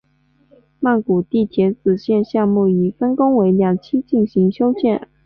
[0.79, 5.07] 曼谷地铁紫线项目已分工为两期进行修建。